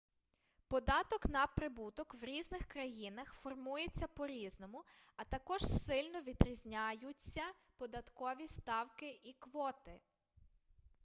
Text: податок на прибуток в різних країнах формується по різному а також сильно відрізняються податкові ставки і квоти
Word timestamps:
податок 0.67 1.25
на 1.29 1.45
прибуток 1.47 2.15
в 2.15 2.23
різних 2.23 2.61
країнах 2.65 3.33
формується 3.33 4.07
по 4.07 4.27
різному 4.27 4.83
а 5.15 5.23
також 5.23 5.61
сильно 5.63 6.21
відрізняються 6.21 7.41
податкові 7.77 8.47
ставки 8.47 9.19
і 9.23 9.33
квоти 9.39 10.01